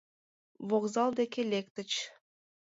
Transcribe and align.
Вокзал 0.69 1.09
деке 1.19 1.41
лектыч. 1.51 1.91